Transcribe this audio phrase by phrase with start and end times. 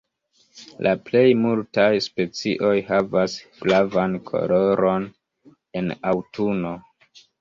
[0.85, 5.07] La plej multaj specioj havas flavan koloron
[5.83, 6.73] en aŭtuno.